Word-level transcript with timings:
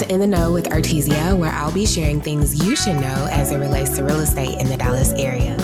In 0.00 0.20
the 0.20 0.26
Know 0.26 0.52
with 0.52 0.70
Artesia, 0.70 1.36
where 1.36 1.50
I'll 1.50 1.72
be 1.72 1.84
sharing 1.84 2.20
things 2.20 2.64
you 2.64 2.74
should 2.74 2.96
know 2.96 3.28
as 3.30 3.52
it 3.52 3.58
relates 3.58 3.90
to 3.96 4.04
real 4.04 4.20
estate 4.20 4.58
in 4.58 4.68
the 4.68 4.76
Dallas 4.76 5.12
area. 5.12 5.56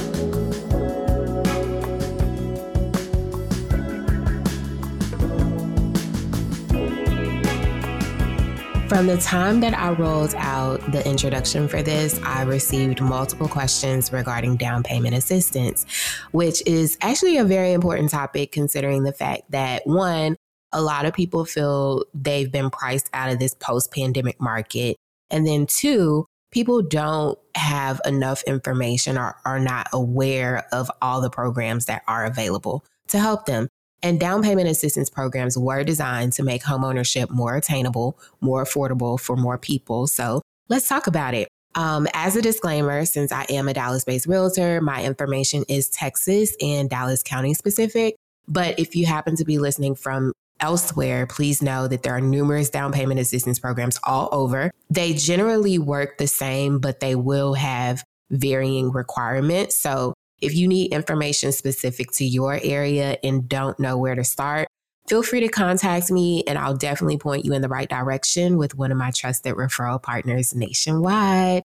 From 8.88 9.06
the 9.06 9.18
time 9.18 9.60
that 9.60 9.74
I 9.74 9.90
rolled 9.90 10.34
out 10.36 10.80
the 10.92 11.06
introduction 11.06 11.68
for 11.68 11.82
this, 11.82 12.18
I 12.24 12.44
received 12.44 13.02
multiple 13.02 13.46
questions 13.46 14.10
regarding 14.10 14.56
down 14.56 14.82
payment 14.82 15.14
assistance, 15.14 15.84
which 16.30 16.62
is 16.66 16.96
actually 17.02 17.36
a 17.36 17.44
very 17.44 17.74
important 17.74 18.08
topic 18.10 18.50
considering 18.50 19.02
the 19.02 19.12
fact 19.12 19.50
that 19.50 19.86
one, 19.86 20.37
a 20.72 20.82
lot 20.82 21.06
of 21.06 21.14
people 21.14 21.44
feel 21.44 22.04
they've 22.14 22.50
been 22.50 22.70
priced 22.70 23.08
out 23.12 23.30
of 23.30 23.38
this 23.38 23.54
post 23.54 23.92
pandemic 23.92 24.40
market. 24.40 24.96
And 25.30 25.46
then 25.46 25.66
two, 25.66 26.26
people 26.50 26.82
don't 26.82 27.38
have 27.54 28.00
enough 28.04 28.42
information 28.44 29.18
or 29.18 29.36
are 29.44 29.60
not 29.60 29.88
aware 29.92 30.66
of 30.72 30.90
all 31.02 31.20
the 31.20 31.30
programs 31.30 31.86
that 31.86 32.02
are 32.08 32.24
available 32.24 32.84
to 33.08 33.18
help 33.18 33.46
them. 33.46 33.68
And 34.02 34.20
down 34.20 34.42
payment 34.42 34.68
assistance 34.68 35.10
programs 35.10 35.58
were 35.58 35.82
designed 35.82 36.32
to 36.34 36.42
make 36.42 36.62
homeownership 36.62 37.30
more 37.30 37.56
attainable, 37.56 38.18
more 38.40 38.64
affordable 38.64 39.18
for 39.18 39.36
more 39.36 39.58
people. 39.58 40.06
So 40.06 40.40
let's 40.68 40.88
talk 40.88 41.06
about 41.06 41.34
it. 41.34 41.48
Um, 41.74 42.06
as 42.14 42.36
a 42.36 42.42
disclaimer, 42.42 43.04
since 43.04 43.32
I 43.32 43.44
am 43.50 43.68
a 43.68 43.74
Dallas 43.74 44.04
based 44.04 44.26
realtor, 44.26 44.80
my 44.80 45.04
information 45.04 45.64
is 45.68 45.88
Texas 45.88 46.56
and 46.60 46.88
Dallas 46.88 47.22
County 47.22 47.54
specific. 47.54 48.16
But 48.46 48.78
if 48.78 48.96
you 48.96 49.06
happen 49.06 49.36
to 49.36 49.44
be 49.44 49.58
listening 49.58 49.94
from 49.94 50.32
elsewhere, 50.60 51.26
please 51.26 51.62
know 51.62 51.88
that 51.88 52.02
there 52.02 52.14
are 52.14 52.20
numerous 52.20 52.70
down 52.70 52.92
payment 52.92 53.20
assistance 53.20 53.58
programs 53.58 53.98
all 54.04 54.28
over. 54.32 54.70
They 54.90 55.14
generally 55.14 55.78
work 55.78 56.18
the 56.18 56.26
same, 56.26 56.78
but 56.78 57.00
they 57.00 57.14
will 57.14 57.54
have 57.54 58.04
varying 58.30 58.90
requirements. 58.92 59.76
So 59.76 60.14
if 60.40 60.54
you 60.54 60.68
need 60.68 60.92
information 60.92 61.52
specific 61.52 62.12
to 62.12 62.24
your 62.24 62.60
area 62.62 63.18
and 63.22 63.48
don't 63.48 63.78
know 63.80 63.96
where 63.96 64.14
to 64.14 64.24
start, 64.24 64.68
feel 65.08 65.22
free 65.22 65.40
to 65.40 65.48
contact 65.48 66.10
me 66.10 66.44
and 66.46 66.58
I'll 66.58 66.76
definitely 66.76 67.18
point 67.18 67.44
you 67.44 67.52
in 67.54 67.62
the 67.62 67.68
right 67.68 67.88
direction 67.88 68.58
with 68.58 68.74
one 68.74 68.92
of 68.92 68.98
my 68.98 69.10
trusted 69.10 69.54
referral 69.54 70.02
partners 70.02 70.54
nationwide. 70.54 71.62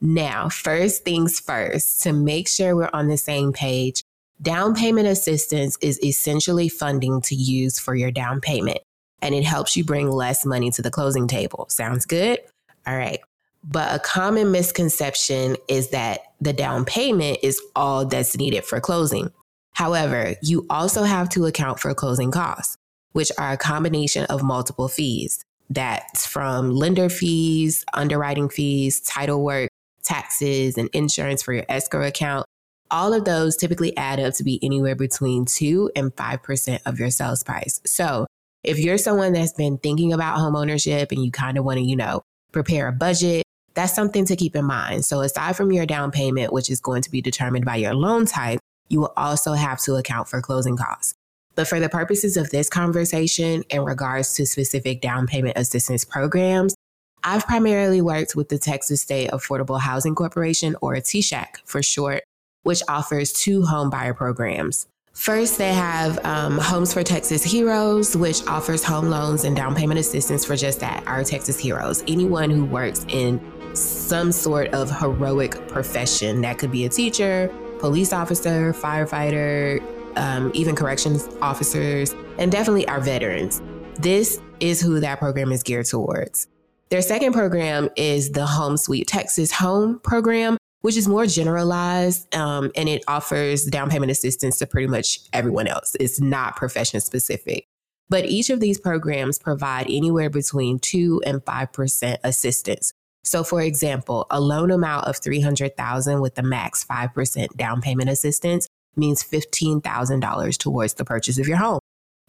Now, 0.00 0.48
first 0.48 1.04
things 1.04 1.40
first, 1.40 2.02
to 2.02 2.12
make 2.12 2.48
sure 2.48 2.74
we're 2.74 2.90
on 2.92 3.08
the 3.08 3.18
same 3.18 3.52
page, 3.52 4.02
down 4.42 4.74
payment 4.74 5.06
assistance 5.06 5.76
is 5.80 6.02
essentially 6.02 6.68
funding 6.68 7.20
to 7.22 7.34
use 7.34 7.78
for 7.78 7.94
your 7.94 8.10
down 8.10 8.40
payment, 8.40 8.78
and 9.20 9.34
it 9.34 9.44
helps 9.44 9.76
you 9.76 9.84
bring 9.84 10.10
less 10.10 10.46
money 10.46 10.70
to 10.72 10.82
the 10.82 10.90
closing 10.90 11.28
table. 11.28 11.66
Sounds 11.68 12.06
good? 12.06 12.40
All 12.86 12.96
right. 12.96 13.20
But 13.62 13.94
a 13.94 13.98
common 13.98 14.50
misconception 14.50 15.56
is 15.68 15.90
that 15.90 16.20
the 16.40 16.52
down 16.52 16.86
payment 16.86 17.38
is 17.42 17.60
all 17.76 18.06
that's 18.06 18.36
needed 18.36 18.64
for 18.64 18.80
closing. 18.80 19.30
However, 19.72 20.34
you 20.42 20.66
also 20.70 21.04
have 21.04 21.28
to 21.30 21.46
account 21.46 21.78
for 21.78 21.92
closing 21.94 22.30
costs, 22.30 22.76
which 23.12 23.30
are 23.38 23.52
a 23.52 23.58
combination 23.58 24.24
of 24.26 24.42
multiple 24.42 24.88
fees. 24.88 25.44
That's 25.68 26.26
from 26.26 26.74
lender 26.74 27.08
fees, 27.08 27.84
underwriting 27.92 28.48
fees, 28.48 29.00
title 29.00 29.44
work, 29.44 29.70
taxes, 30.02 30.78
and 30.78 30.88
insurance 30.92 31.42
for 31.42 31.52
your 31.52 31.66
escrow 31.68 32.06
account. 32.06 32.46
All 32.90 33.12
of 33.12 33.24
those 33.24 33.56
typically 33.56 33.96
add 33.96 34.18
up 34.18 34.34
to 34.34 34.44
be 34.44 34.58
anywhere 34.62 34.96
between 34.96 35.44
2 35.44 35.92
and 35.94 36.14
5% 36.14 36.80
of 36.86 36.98
your 36.98 37.10
sales 37.10 37.42
price. 37.44 37.80
So, 37.86 38.26
if 38.62 38.78
you're 38.78 38.98
someone 38.98 39.32
that's 39.32 39.52
been 39.52 39.78
thinking 39.78 40.12
about 40.12 40.38
home 40.38 40.54
ownership 40.54 41.12
and 41.12 41.24
you 41.24 41.30
kind 41.30 41.56
of 41.56 41.64
want 41.64 41.78
to, 41.78 41.84
you 41.84 41.96
know, 41.96 42.20
prepare 42.52 42.88
a 42.88 42.92
budget, 42.92 43.42
that's 43.74 43.94
something 43.94 44.26
to 44.26 44.36
keep 44.36 44.54
in 44.54 44.64
mind. 44.64 45.04
So, 45.04 45.20
aside 45.20 45.56
from 45.56 45.72
your 45.72 45.86
down 45.86 46.10
payment, 46.10 46.52
which 46.52 46.68
is 46.68 46.80
going 46.80 47.02
to 47.02 47.10
be 47.10 47.22
determined 47.22 47.64
by 47.64 47.76
your 47.76 47.94
loan 47.94 48.26
type, 48.26 48.60
you 48.88 49.00
will 49.00 49.12
also 49.16 49.52
have 49.52 49.80
to 49.82 49.94
account 49.94 50.28
for 50.28 50.42
closing 50.42 50.76
costs. 50.76 51.14
But 51.54 51.68
for 51.68 51.80
the 51.80 51.88
purposes 51.88 52.36
of 52.36 52.50
this 52.50 52.68
conversation 52.68 53.62
in 53.70 53.84
regards 53.84 54.34
to 54.34 54.46
specific 54.46 55.00
down 55.00 55.26
payment 55.26 55.56
assistance 55.56 56.04
programs, 56.04 56.74
I've 57.22 57.46
primarily 57.46 58.00
worked 58.00 58.34
with 58.34 58.48
the 58.48 58.58
Texas 58.58 59.02
State 59.02 59.30
Affordable 59.30 59.80
Housing 59.80 60.14
Corporation, 60.14 60.74
or 60.80 60.94
TSAHC 60.94 61.56
for 61.64 61.82
short, 61.82 62.22
which 62.62 62.82
offers 62.88 63.32
two 63.32 63.64
home 63.64 63.90
buyer 63.90 64.14
programs. 64.14 64.86
First, 65.12 65.58
they 65.58 65.74
have 65.74 66.24
um, 66.24 66.56
Homes 66.58 66.94
for 66.94 67.02
Texas 67.02 67.42
Heroes, 67.42 68.16
which 68.16 68.46
offers 68.46 68.84
home 68.84 69.10
loans 69.10 69.44
and 69.44 69.56
down 69.56 69.74
payment 69.74 69.98
assistance 69.98 70.44
for 70.44 70.56
just 70.56 70.80
that, 70.80 71.06
our 71.06 71.24
Texas 71.24 71.58
heroes. 71.58 72.04
Anyone 72.06 72.48
who 72.48 72.64
works 72.64 73.04
in 73.08 73.40
some 73.74 74.32
sort 74.32 74.68
of 74.68 74.90
heroic 74.90 75.68
profession. 75.68 76.40
That 76.40 76.58
could 76.58 76.70
be 76.70 76.84
a 76.84 76.88
teacher, 76.88 77.52
police 77.78 78.12
officer, 78.12 78.72
firefighter, 78.72 79.82
um, 80.16 80.50
even 80.54 80.74
corrections 80.74 81.28
officers, 81.40 82.14
and 82.38 82.50
definitely 82.50 82.86
our 82.88 83.00
veterans. 83.00 83.62
This 83.98 84.40
is 84.60 84.80
who 84.80 85.00
that 85.00 85.18
program 85.18 85.52
is 85.52 85.62
geared 85.62 85.86
towards. 85.86 86.48
Their 86.90 87.02
second 87.02 87.32
program 87.32 87.88
is 87.96 88.32
the 88.32 88.46
Home 88.46 88.76
Sweet 88.76 89.06
Texas 89.06 89.52
Home 89.52 90.00
program, 90.00 90.56
which 90.80 90.96
is 90.96 91.06
more 91.08 91.26
generalized 91.26 92.34
um, 92.34 92.70
and 92.76 92.88
it 92.88 93.02
offers 93.06 93.64
down 93.64 93.90
payment 93.90 94.10
assistance 94.10 94.58
to 94.58 94.66
pretty 94.66 94.86
much 94.86 95.20
everyone 95.32 95.66
else. 95.66 95.96
It's 96.00 96.20
not 96.20 96.56
profession 96.56 97.00
specific. 97.00 97.66
But 98.08 98.24
each 98.24 98.50
of 98.50 98.58
these 98.60 98.80
programs 98.80 99.38
provide 99.38 99.86
anywhere 99.88 100.30
between 100.30 100.80
2 100.80 101.22
and 101.24 101.44
5% 101.44 102.16
assistance, 102.24 102.92
so 103.22 103.44
for 103.44 103.60
example, 103.60 104.26
a 104.30 104.40
loan 104.40 104.70
amount 104.70 105.06
of 105.06 105.18
300,000 105.18 106.20
with 106.20 106.34
the 106.34 106.42
max 106.42 106.84
5% 106.84 107.56
down 107.56 107.80
payment 107.80 108.08
assistance 108.08 108.66
means 108.96 109.22
$15,000 109.22 110.58
towards 110.58 110.94
the 110.94 111.04
purchase 111.04 111.38
of 111.38 111.46
your 111.46 111.58
home, 111.58 111.80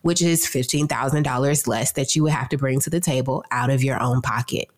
which 0.02 0.22
is 0.22 0.46
$15,000 0.46 1.68
less 1.68 1.92
that 1.94 2.16
you 2.16 2.24
would 2.24 2.34
have 2.34 2.50
to 2.50 2.58
bring 2.58 2.80
to 2.82 2.90
the 2.90 3.00
table 3.00 3.44
out 3.52 3.70
of 3.70 3.84
your 3.84 4.02
own 4.02 4.22
pocket. 4.22 4.70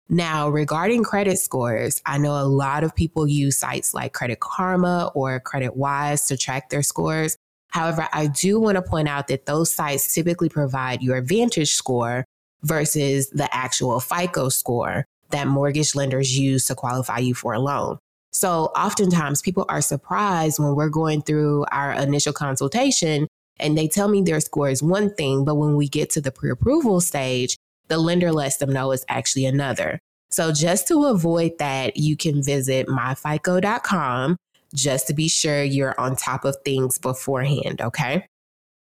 Now, 0.10 0.50
regarding 0.50 1.04
credit 1.04 1.38
scores, 1.38 2.02
I 2.06 2.18
know 2.18 2.32
a 2.32 2.44
lot 2.44 2.84
of 2.84 2.96
people 2.96 3.28
use 3.28 3.58
sites 3.58 3.94
like 3.94 4.14
Credit 4.14 4.40
Karma 4.40 5.12
or 5.14 5.40
CreditWise 5.40 6.26
to 6.28 6.38
track 6.38 6.70
their 6.70 6.82
scores. 6.82 7.38
However, 7.70 8.08
I 8.12 8.28
do 8.28 8.60
want 8.60 8.76
to 8.76 8.82
point 8.82 9.08
out 9.08 9.28
that 9.28 9.46
those 9.46 9.72
sites 9.72 10.14
typically 10.14 10.50
provide 10.50 11.02
your 11.02 11.22
VantageScore 11.22 12.24
versus 12.64 13.30
the 13.30 13.54
actual 13.56 14.00
FICO 14.00 14.50
score 14.50 15.06
that 15.30 15.48
mortgage 15.48 15.96
lenders 15.96 16.38
use 16.38 16.66
to 16.66 16.76
qualify 16.76 17.20
you 17.20 17.34
for 17.34 17.54
a 17.54 17.60
loan. 17.60 18.00
So 18.32 18.66
oftentimes 18.76 19.42
people 19.42 19.66
are 19.70 19.82
surprised 19.82 20.60
when 20.60 20.76
we're 20.76 20.90
going 20.90 21.22
through 21.22 21.66
our 21.72 21.94
initial 21.94 22.34
consultation 22.34 23.28
and 23.60 23.78
they 23.78 23.88
tell 23.88 24.08
me 24.08 24.22
their 24.22 24.40
score 24.40 24.70
is 24.70 24.82
one 24.82 25.14
thing, 25.14 25.44
but 25.44 25.56
when 25.56 25.76
we 25.76 25.88
get 25.88 26.10
to 26.12 26.22
the 26.22 26.32
pre 26.32 26.50
approval 26.50 27.02
stage, 27.02 27.58
the 27.88 27.98
lender 27.98 28.32
lets 28.32 28.58
them 28.58 28.72
know 28.72 28.92
it's 28.92 29.06
actually 29.10 29.46
another. 29.46 30.00
So, 30.32 30.52
just 30.54 30.88
to 30.90 31.06
avoid 31.06 31.58
that, 31.58 31.98
you 31.98 32.16
can 32.16 32.44
visit 32.44 32.88
myfico.com 32.88 34.38
just 34.74 35.08
to 35.08 35.14
be 35.14 35.28
sure 35.28 35.64
you're 35.64 36.00
on 36.00 36.16
top 36.16 36.46
of 36.46 36.58
things 36.64 36.98
beforehand, 36.98 37.82
okay? 37.82 38.26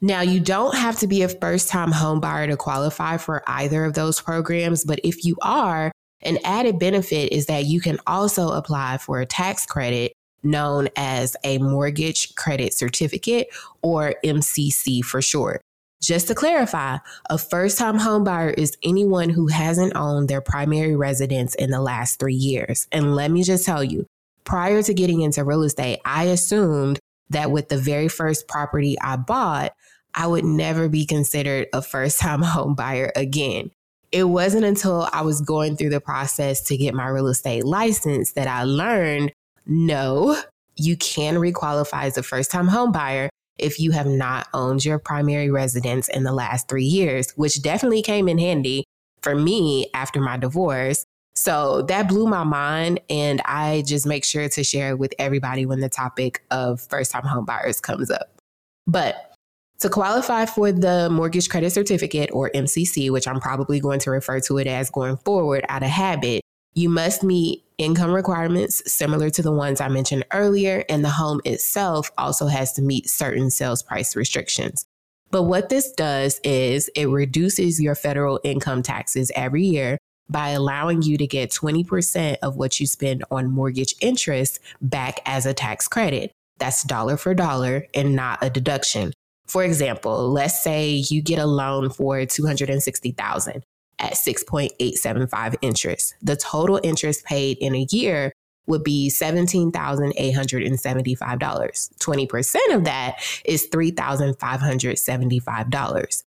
Now, 0.02 0.22
you 0.22 0.40
don't 0.40 0.76
have 0.76 1.00
to 1.00 1.08
be 1.08 1.22
a 1.22 1.30
first 1.30 1.70
time 1.70 1.92
homebuyer 1.92 2.48
to 2.50 2.58
qualify 2.58 3.18
for 3.18 3.42
either 3.48 3.86
of 3.86 3.94
those 3.94 4.20
programs, 4.20 4.84
but 4.84 5.00
if 5.04 5.24
you 5.24 5.38
are, 5.42 5.92
an 6.22 6.40
added 6.44 6.80
benefit 6.80 7.32
is 7.32 7.46
that 7.46 7.66
you 7.66 7.80
can 7.80 8.00
also 8.08 8.50
apply 8.50 8.98
for 8.98 9.20
a 9.22 9.26
tax 9.26 9.66
credit 9.66 10.14
known 10.44 10.90
as 10.96 11.36
a 11.44 11.58
mortgage 11.58 12.36
credit 12.36 12.74
certificate 12.74 13.48
or 13.82 14.16
MCC 14.26 15.02
for 15.04 15.22
short. 15.22 15.62
Just 16.02 16.28
to 16.28 16.36
clarify, 16.36 16.98
a 17.30 17.38
first 17.38 17.78
time 17.78 17.98
homebuyer 17.98 18.54
is 18.58 18.78
anyone 18.84 19.30
who 19.30 19.48
hasn't 19.48 19.96
owned 19.96 20.28
their 20.28 20.42
primary 20.42 20.98
residence 20.98 21.56
in 21.56 21.72
the 21.72 21.80
last 21.80 22.20
three 22.20 22.36
years. 22.36 22.88
And 22.92 23.16
let 23.16 23.32
me 23.32 23.42
just 23.42 23.66
tell 23.66 23.82
you, 23.82 24.06
prior 24.44 24.82
to 24.84 24.94
getting 24.94 25.22
into 25.22 25.44
real 25.44 25.64
estate, 25.64 26.00
I 26.06 26.26
assumed 26.26 27.00
that 27.30 27.52
with 27.52 27.70
the 27.70 27.78
very 27.78 28.08
first 28.08 28.48
property 28.48 28.98
I 29.02 29.16
bought, 29.16 29.74
I 30.14 30.28
would 30.28 30.46
never 30.46 30.90
be 30.90 31.06
considered 31.06 31.68
a 31.74 31.82
first 31.82 32.20
time 32.20 32.42
home 32.44 32.76
buyer 32.76 33.12
again. 33.16 33.72
It 34.12 34.26
wasn't 34.26 34.66
until 34.66 35.10
I 35.12 35.22
was 35.22 35.42
going 35.42 35.76
through 35.76 35.90
the 35.90 36.00
process 36.00 36.62
to 36.66 36.78
get 36.78 36.94
my 36.94 37.08
real 37.08 37.28
estate 37.28 37.66
license 37.66 38.34
that 38.34 38.48
I 38.48 38.64
learned 38.64 39.32
no, 39.66 40.40
you 40.76 40.98
can 40.98 41.36
requalify 41.36 42.04
as 42.04 42.18
a 42.18 42.24
first 42.24 42.52
time 42.52 42.68
home 42.68 42.92
buyer 42.92 43.30
if 43.58 43.80
you 43.80 43.92
have 43.92 44.08
not 44.08 44.48
owned 44.54 44.84
your 44.84 45.00
primary 45.00 45.50
residence 45.50 46.10
in 46.10 46.24
the 46.24 46.34
last 46.34 46.68
three 46.68 46.84
years, 46.86 47.32
which 47.36 47.62
definitely 47.62 48.02
came 48.02 48.28
in 48.28 48.38
handy 48.38 48.84
for 49.22 49.36
me 49.36 49.88
after 49.94 50.20
my 50.20 50.38
divorce. 50.38 51.06
So 51.44 51.82
that 51.90 52.08
blew 52.08 52.26
my 52.26 52.46
mind. 52.46 53.02
And 53.10 53.42
I 53.44 53.84
just 53.86 54.06
make 54.06 54.24
sure 54.24 54.48
to 54.48 54.64
share 54.64 54.92
it 54.92 55.00
with 55.00 55.14
everybody 55.20 55.66
when 55.66 55.82
the 55.82 55.90
topic 55.90 56.42
of 56.52 56.80
first 56.80 57.12
time 57.12 57.24
home 57.24 57.44
buyers 57.44 57.82
comes 57.82 58.10
up. 58.10 58.40
But 58.88 59.36
to 59.80 59.90
qualify 59.90 60.46
for 60.46 60.72
the 60.72 61.10
mortgage 61.10 61.50
credit 61.50 61.72
certificate 61.72 62.30
or 62.32 62.50
MCC, 62.52 63.12
which 63.12 63.28
I'm 63.28 63.42
probably 63.42 63.82
going 63.82 64.00
to 64.00 64.12
refer 64.12 64.40
to 64.40 64.58
it 64.58 64.68
as 64.68 64.90
going 64.90 65.18
forward 65.18 65.66
out 65.68 65.84
of 65.84 65.90
habit, 65.90 66.44
you 66.76 66.88
must 66.88 67.24
meet 67.24 67.66
income 67.78 68.12
requirements 68.12 68.82
similar 68.90 69.30
to 69.32 69.42
the 69.42 69.52
ones 69.52 69.82
I 69.82 69.90
mentioned 69.90 70.24
earlier, 70.32 70.86
and 70.88 71.04
the 71.04 71.10
home 71.10 71.42
itself 71.44 72.10
also 72.18 72.48
has 72.48 72.72
to 72.74 72.82
meet 72.82 73.10
certain 73.10 73.52
sales 73.52 73.84
price 73.84 74.16
restrictions. 74.16 74.86
But 75.30 75.44
what 75.44 75.68
this 75.68 75.92
does 75.92 76.40
is 76.46 76.90
it 76.96 77.10
reduces 77.10 77.82
your 77.82 77.96
federal 77.96 78.40
income 78.46 78.82
taxes 78.82 79.30
every 79.36 79.66
year 79.66 79.98
by 80.30 80.50
allowing 80.50 81.02
you 81.02 81.18
to 81.18 81.28
get 81.28 81.52
20% 81.52 82.38
of 82.42 82.56
what 82.56 82.80
you 82.80 82.88
spend 82.88 83.24
on 83.30 83.52
mortgage 83.52 83.94
interest 84.02 84.60
back 84.82 85.20
as 85.26 85.46
a 85.46 85.54
tax 85.54 85.88
credit. 85.88 86.32
That's 86.58 86.84
dollar 86.84 87.18
for 87.18 87.34
dollar 87.34 87.88
and 87.94 88.16
not 88.16 88.40
a 88.42 88.50
deduction. 88.50 89.14
For 89.48 89.64
example, 89.64 90.32
let's 90.32 90.64
say 90.64 91.04
you 91.10 91.22
get 91.22 91.40
a 91.40 91.46
loan 91.46 91.90
for 91.90 92.26
260,000 92.26 93.64
at 94.00 94.14
6.875 94.14 95.56
interest. 95.62 96.16
The 96.22 96.36
total 96.36 96.80
interest 96.84 97.24
paid 97.26 97.58
in 97.60 97.76
a 97.76 97.86
year 97.92 98.34
would 98.66 98.84
be 98.84 99.10
$17,875. 99.10 102.00
20% 102.00 102.56
of 102.74 102.86
that 102.86 103.20
is 103.46 103.68
$3,575. 103.70 106.24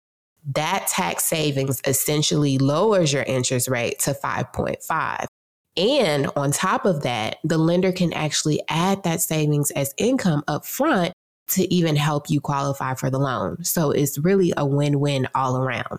That 0.52 0.86
tax 0.88 1.24
savings 1.24 1.80
essentially 1.86 2.58
lowers 2.58 3.12
your 3.12 3.22
interest 3.22 3.68
rate 3.68 3.98
to 4.00 4.12
5.5. 4.12 5.26
And 5.76 6.30
on 6.36 6.52
top 6.52 6.84
of 6.84 7.02
that, 7.02 7.38
the 7.42 7.58
lender 7.58 7.92
can 7.92 8.12
actually 8.12 8.60
add 8.68 9.02
that 9.02 9.20
savings 9.20 9.70
as 9.72 9.94
income 9.96 10.44
up 10.46 10.64
front 10.64 11.12
to 11.48 11.72
even 11.72 11.96
help 11.96 12.30
you 12.30 12.40
qualify 12.40 12.94
for 12.94 13.10
the 13.10 13.18
loan. 13.18 13.64
So 13.64 13.90
it's 13.90 14.18
really 14.18 14.52
a 14.56 14.64
win 14.64 15.00
win 15.00 15.28
all 15.34 15.56
around. 15.56 15.98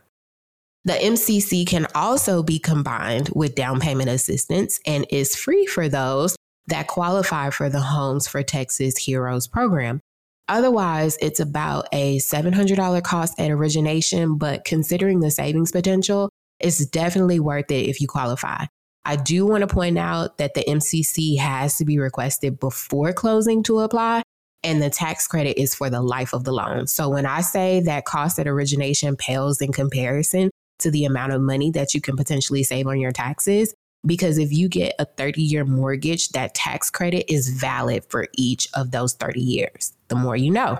The 0.86 0.94
MCC 0.94 1.66
can 1.68 1.88
also 1.96 2.44
be 2.44 2.60
combined 2.60 3.30
with 3.34 3.56
down 3.56 3.80
payment 3.80 4.10
assistance 4.10 4.80
and 4.86 5.06
is 5.10 5.36
free 5.36 5.66
for 5.66 5.90
those 5.90 6.36
that 6.68 6.88
qualify 6.88 7.50
for 7.50 7.70
the 7.70 7.82
Homes 7.82 8.28
for 8.28 8.44
Texas 8.44 8.98
Heroes 8.98 9.48
program. 9.48 10.00
Otherwise, 10.48 11.18
it's 11.22 11.40
about 11.40 11.88
a 11.92 12.18
$700 12.18 13.04
cost 13.04 13.40
at 13.40 13.50
origination, 13.50 14.38
but 14.38 14.64
considering 14.64 15.20
the 15.20 15.32
savings 15.32 15.72
potential, 15.72 16.30
it's 16.60 16.86
definitely 16.86 17.40
worth 17.40 17.72
it 17.72 17.90
if 17.90 18.00
you 18.00 18.08
qualify. 18.08 18.66
I 19.06 19.16
do 19.16 19.46
want 19.46 19.62
to 19.62 19.74
point 19.74 19.98
out 19.98 20.38
that 20.38 20.54
the 20.54 20.64
MCC 20.64 21.38
has 21.38 21.78
to 21.78 21.86
be 21.86 22.00
requested 22.00 22.60
before 22.60 23.14
closing 23.14 23.64
to 23.64 23.80
apply, 23.80 24.24
and 24.64 24.82
the 24.82 24.90
tax 24.90 25.28
credit 25.28 25.60
is 25.60 25.76
for 25.76 25.90
the 25.90 26.02
life 26.02 26.34
of 26.34 26.44
the 26.44 26.52
loan. 26.52 26.88
So 26.88 27.10
when 27.10 27.26
I 27.26 27.42
say 27.42 27.82
that 27.82 28.06
cost 28.06 28.40
at 28.40 28.48
origination 28.48 29.16
pales 29.16 29.62
in 29.62 29.72
comparison 29.72 30.50
to 30.80 30.92
the 30.92 31.06
amount 31.06 31.34
of 31.34 31.42
money 31.42 31.72
that 31.72 31.94
you 31.94 32.02
can 32.02 32.16
potentially 32.16 32.64
save 32.64 32.88
on 32.88 33.00
your 33.00 33.12
taxes. 33.12 33.74
Because 34.06 34.38
if 34.38 34.52
you 34.52 34.70
get 34.70 34.96
a 35.00 35.06
30 35.06 35.42
year 35.42 35.66
mortgage, 35.66 36.30
that 36.30 36.54
tax 36.54 36.90
credit 36.90 37.32
is 37.32 37.50
valid 37.50 38.06
for 38.06 38.28
each 38.38 38.68
of 38.74 38.92
those 38.92 39.14
30 39.14 39.40
years. 39.40 39.94
The 40.08 40.16
more 40.16 40.36
you 40.36 40.52
know. 40.52 40.78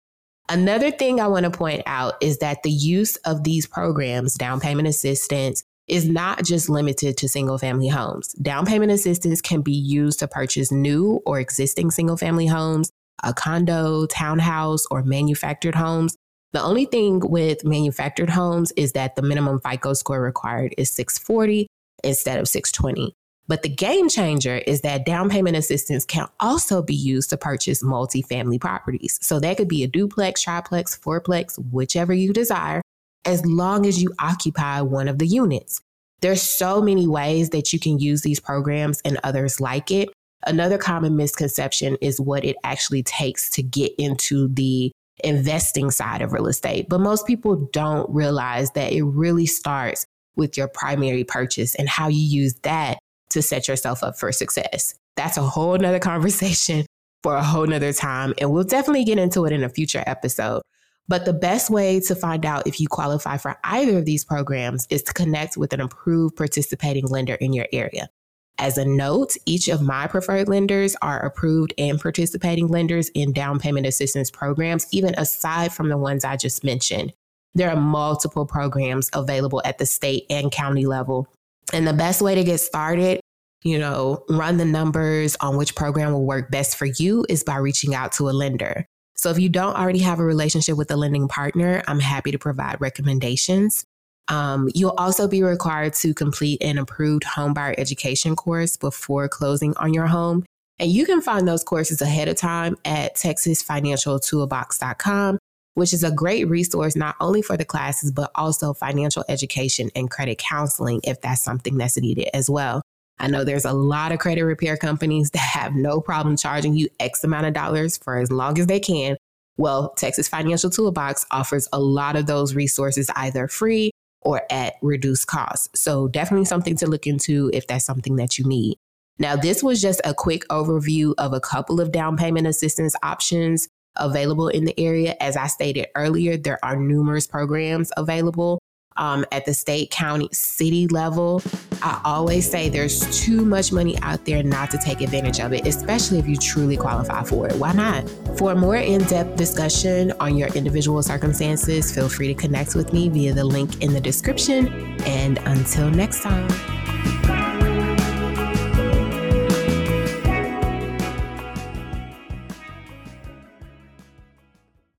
Another 0.48 0.92
thing 0.92 1.20
I 1.20 1.28
want 1.28 1.46
to 1.46 1.52
point 1.52 1.82
out 1.88 2.16
is 2.22 2.38
that 2.38 2.62
the 2.64 2.72
use 2.72 3.16
of 3.18 3.44
these 3.44 3.66
programs, 3.66 4.36
down 4.36 4.60
payment 4.60 4.88
assistance, 4.88 5.64
is 5.88 6.08
not 6.08 6.44
just 6.44 6.70
limited 6.70 7.18
to 7.18 7.30
single 7.30 7.58
family 7.58 7.88
homes. 7.88 8.34
Down 8.34 8.66
payment 8.66 8.92
assistance 8.92 9.42
can 9.42 9.62
be 9.62 9.74
used 9.74 10.20
to 10.20 10.28
purchase 10.28 10.72
new 10.72 11.22
or 11.26 11.40
existing 11.40 11.92
single 11.92 12.18
family 12.18 12.46
homes, 12.46 12.92
a 13.24 13.34
condo, 13.34 14.06
townhouse, 14.06 14.86
or 14.92 15.04
manufactured 15.04 15.76
homes, 15.76 16.16
the 16.56 16.64
only 16.64 16.86
thing 16.86 17.20
with 17.20 17.66
manufactured 17.66 18.30
homes 18.30 18.72
is 18.78 18.94
that 18.94 19.18
the 19.18 19.22
minimum 19.22 19.60
FICO 19.60 19.92
score 19.92 20.22
required 20.22 20.74
is 20.78 20.90
640 20.90 21.68
instead 22.06 22.40
of 22.40 22.48
620. 22.48 23.14
But 23.48 23.62
the 23.62 23.70
game 23.70 24.10
changer 24.10 24.58
is 24.58 24.82
that 24.82 25.06
down 25.06 25.30
payment 25.30 25.56
assistance 25.56 26.06
can 26.06 26.28
also 26.40 26.82
be 26.82 26.96
used 26.96 27.30
to 27.30 27.38
purchase 27.38 27.84
multifamily 27.84 28.60
properties. 28.60 29.20
So 29.22 29.40
that 29.40 29.58
could 29.58 29.68
be 29.68 29.84
a 29.84 29.88
duplex, 29.88 30.42
triplex, 30.42 30.98
fourplex, 30.98 31.60
whichever 31.72 32.14
you 32.14 32.34
desire, 32.34 32.82
as 33.24 33.46
long 33.46 33.86
as 33.86 34.02
you 34.02 34.12
occupy 34.20 34.82
one 34.82 35.08
of 35.08 35.20
the 35.20 35.28
units. 35.28 35.82
There's 36.22 36.42
so 36.42 36.82
many 36.82 37.08
ways 37.08 37.52
that 37.52 37.72
you 37.72 37.80
can 37.80 38.00
use 38.00 38.22
these 38.22 38.40
programs 38.40 39.02
and 39.06 39.20
others 39.24 39.62
like 39.62 39.92
it. 39.92 40.10
Another 40.48 40.78
common 40.78 41.16
misconception 41.16 41.98
is 42.02 42.20
what 42.20 42.44
it 42.44 42.56
actually 42.64 43.04
takes 43.04 43.50
to 43.52 43.64
get 43.64 43.94
into 44.00 44.48
the 44.48 44.92
investing 45.24 45.92
side 45.92 46.22
of 46.22 46.34
real 46.34 46.48
estate. 46.48 46.88
But 46.90 47.00
most 47.00 47.28
people 47.28 47.70
don't 47.72 48.10
realize 48.10 48.72
that 48.72 48.92
it 48.92 49.04
really 49.04 49.46
starts 49.46 50.06
with 50.36 50.58
your 50.58 50.68
primary 50.68 51.24
purchase 51.24 51.76
and 51.76 51.90
how 51.90 52.08
you 52.08 52.22
use 52.22 52.56
that 52.64 53.00
to 53.30 53.42
set 53.42 53.68
yourself 53.68 54.04
up 54.04 54.18
for 54.18 54.32
success. 54.32 54.96
That's 55.16 55.38
a 55.38 55.42
whole 55.42 55.78
nother 55.78 56.00
conversation 56.12 56.86
for 57.24 57.36
a 57.36 57.44
whole 57.44 57.66
nother 57.66 57.94
time. 57.94 58.34
And 58.40 58.52
we'll 58.52 58.64
definitely 58.64 59.04
get 59.04 59.18
into 59.18 59.46
it 59.46 59.54
in 59.54 59.64
a 59.64 59.70
future 59.70 60.04
episode. 60.06 60.62
But 61.08 61.26
the 61.26 61.34
best 61.34 61.70
way 61.70 62.00
to 62.02 62.16
find 62.16 62.46
out 62.46 62.66
if 62.68 62.80
you 62.80 62.88
qualify 62.88 63.38
for 63.38 63.58
either 63.64 64.00
of 64.00 64.06
these 64.06 64.26
programs 64.26 64.88
is 64.90 65.04
to 65.04 65.14
connect 65.14 65.56
with 65.56 65.72
an 65.74 65.82
approved 65.82 66.36
participating 66.36 67.06
lender 67.06 67.36
in 67.36 67.54
your 67.54 67.68
area. 67.72 68.10
As 68.58 68.78
a 68.78 68.86
note, 68.86 69.36
each 69.46 69.68
of 69.68 69.82
my 69.82 70.08
preferred 70.08 70.48
lenders 70.48 70.96
are 71.02 71.20
approved 71.20 71.74
and 71.78 72.00
participating 72.00 72.68
lenders 72.68 73.10
in 73.10 73.34
down 73.34 73.60
payment 73.60 73.86
assistance 73.86 74.32
programs, 74.32 74.88
even 74.92 75.14
aside 75.16 75.74
from 75.74 75.90
the 75.90 75.98
ones 75.98 76.24
I 76.24 76.38
just 76.38 76.64
mentioned. 76.64 77.14
There 77.56 77.70
are 77.70 77.76
multiple 77.76 78.46
programs 78.46 79.10
available 79.14 79.62
at 79.66 79.78
the 79.78 79.86
state 79.86 80.26
and 80.30 80.52
county 80.52 80.86
level. 80.86 81.28
And 81.74 81.88
the 81.88 81.94
best 81.94 82.22
way 82.22 82.36
to 82.36 82.44
get 82.44 82.60
started, 82.60 83.20
you 83.64 83.80
know, 83.80 84.24
run 84.30 84.58
the 84.58 84.66
numbers 84.66 85.36
on 85.40 85.58
which 85.58 85.76
program 85.76 86.12
will 86.12 86.26
work 86.26 86.52
best 86.52 86.78
for 86.78 86.86
you 86.86 87.26
is 87.28 87.44
by 87.44 87.58
reaching 87.58 87.96
out 87.96 88.12
to 88.14 88.30
a 88.30 88.32
lender. 88.32 88.86
So 89.16 89.32
if 89.32 89.40
you 89.40 89.50
don't 89.50 89.76
already 89.76 90.00
have 90.00 90.20
a 90.20 90.24
relationship 90.24 90.78
with 90.78 90.92
a 90.92 90.96
lending 90.96 91.28
partner, 91.28 91.82
I'm 91.88 92.00
happy 92.00 92.32
to 92.32 92.38
provide 92.38 92.80
recommendations. 92.82 93.86
Um, 94.28 94.70
you'll 94.74 94.96
also 94.98 95.28
be 95.28 95.44
required 95.44 95.94
to 95.96 96.14
complete 96.14 96.62
an 96.62 96.78
approved 96.78 97.24
homebuyer 97.24 97.76
education 97.78 98.36
course 98.36 98.76
before 98.76 99.30
closing 99.30 99.74
on 99.78 99.94
your 99.94 100.08
home. 100.08 100.44
And 100.80 100.92
you 100.92 101.06
can 101.06 101.22
find 101.22 101.48
those 101.48 101.64
courses 101.64 102.02
ahead 102.02 102.28
of 102.28 102.36
time 102.36 102.76
at 102.84 103.16
texasfinancialtoolbox.com, 103.16 105.40
which 105.76 105.94
is 105.94 106.04
a 106.04 106.12
great 106.12 106.50
resource 106.50 106.96
not 106.96 107.16
only 107.22 107.42
for 107.42 107.56
the 107.56 107.66
classes, 107.66 108.12
but 108.12 108.32
also 108.36 108.74
financial 108.74 109.24
education 109.30 109.92
and 109.96 110.10
credit 110.10 110.38
counseling 110.40 111.00
if 111.04 111.22
that's 111.22 111.42
something 111.42 111.78
that's 111.78 111.98
needed 111.98 112.30
as 112.34 112.50
well. 112.50 112.82
I 113.20 113.28
know 113.28 113.44
there's 113.44 113.66
a 113.66 113.74
lot 113.74 114.12
of 114.12 114.20
credit 114.20 114.44
repair 114.44 114.78
companies 114.78 115.30
that 115.34 115.40
have 115.40 115.76
no 115.76 116.02
problem 116.02 116.38
charging 116.38 116.74
you 116.76 116.90
X 117.00 117.24
amount 117.24 117.46
of 117.46 117.54
dollars 117.54 117.98
for 117.98 118.18
as 118.18 118.32
long 118.32 118.58
as 118.60 118.68
they 118.68 118.80
can. 118.80 119.18
Well, 119.58 119.94
Texas 119.96 120.28
Financial 120.28 120.70
Toolbox 120.70 121.26
offers 121.32 121.68
a 121.72 121.80
lot 121.80 122.18
of 122.18 122.26
those 122.26 122.56
resources 122.56 123.10
either 123.16 123.48
free 123.48 123.92
or 124.22 124.42
at 124.50 124.74
reduced 124.82 125.28
cost. 125.28 125.78
So, 125.78 126.08
definitely 126.10 126.46
something 126.46 126.76
to 126.78 126.88
look 126.88 127.08
into 127.08 127.50
if 127.54 127.68
that's 127.68 127.86
something 127.86 128.18
that 128.18 128.38
you 128.38 128.46
need. 128.46 128.76
Now, 129.18 129.38
this 129.38 129.64
was 129.64 129.82
just 129.82 130.02
a 130.04 130.14
quick 130.14 130.46
overview 130.50 131.14
of 131.18 131.32
a 131.32 131.40
couple 131.40 131.80
of 131.80 131.94
down 131.94 132.18
payment 132.18 132.48
assistance 132.48 132.96
options 133.02 133.70
available 133.98 134.50
in 134.50 134.66
the 134.66 134.80
area. 134.80 135.16
As 135.20 135.38
I 135.38 135.48
stated 135.48 135.88
earlier, 135.96 136.38
there 136.38 136.60
are 136.64 136.76
numerous 136.76 137.28
programs 137.28 137.92
available 137.98 138.60
um, 138.98 139.26
at 139.32 139.46
the 139.46 139.54
state, 139.54 139.92
county, 139.92 140.30
city 140.32 140.88
level. 140.88 141.42
I 141.82 142.00
always 142.06 142.50
say 142.50 142.70
there's 142.70 143.22
too 143.22 143.46
much 143.46 143.72
money 143.72 143.98
out 144.02 144.26
there 144.26 144.42
not 144.44 144.72
to 144.72 144.78
take 144.78 145.02
advantage 145.02 145.40
of 145.40 145.54
it, 145.54 145.68
especially 145.68 146.20
if 146.20 146.28
you 146.28 146.38
truly 146.38 146.78
qualify 146.78 147.24
for 147.24 147.48
it. 147.48 147.56
Why 147.56 147.74
not? 147.74 148.10
For 148.38 148.54
a 148.54 148.56
more 148.56 148.78
in 148.78 149.04
depth 149.04 149.36
discussion 149.36 150.14
on 150.20 150.38
your 150.38 150.48
individual 150.50 151.04
circumstances, 151.04 151.94
feel 151.94 152.10
free 152.10 152.28
to 152.28 152.34
connect 152.34 152.76
with 152.76 152.94
me 152.94 153.10
via 153.10 153.34
the 153.34 153.46
link 153.46 153.82
in 153.82 153.94
the 153.94 154.02
description. 154.02 154.68
And 155.06 155.38
until 155.40 155.90
next 155.90 156.24
time. 156.24 156.75